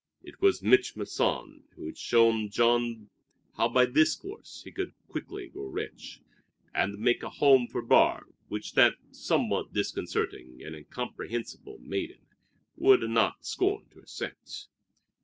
[0.23, 3.11] It was Mich' Masson who had shown Jean
[3.55, 6.21] how by this course he could quickly grow rich,
[6.73, 12.25] and make a home for Barbe which that somewhat disconcerting and incomprehensible maiden
[12.75, 14.69] would not scorn to accept.